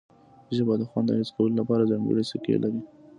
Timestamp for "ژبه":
0.55-0.73